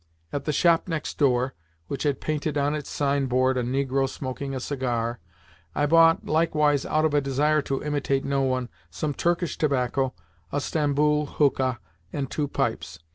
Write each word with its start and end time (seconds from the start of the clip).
At 0.33 0.45
the 0.45 0.51
shop 0.51 0.87
next 0.87 1.19
door 1.19 1.53
(which 1.85 2.01
had 2.01 2.19
painted 2.19 2.57
on 2.57 2.73
its 2.73 2.89
sign 2.89 3.27
board 3.27 3.55
a 3.55 3.61
negro 3.61 4.09
smoking 4.09 4.55
a 4.55 4.59
cigar) 4.59 5.19
I 5.75 5.85
bought 5.85 6.25
(likewise 6.25 6.87
out 6.87 7.05
of 7.05 7.13
a 7.13 7.21
desire 7.21 7.61
to 7.61 7.83
imitate 7.83 8.25
no 8.25 8.41
one) 8.41 8.69
some 8.89 9.13
Turkish 9.13 9.59
tobacco, 9.59 10.15
a 10.51 10.59
Stamboul 10.59 11.27
hookah, 11.27 11.79
and 12.11 12.31
two 12.31 12.47
pipes. 12.47 12.97